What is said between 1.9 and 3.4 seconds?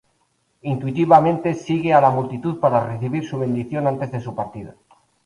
a la multitud para recibir su